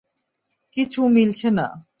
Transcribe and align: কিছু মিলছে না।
কিছু 0.73 1.01
মিলছে 1.07 1.47
না। 1.51 1.67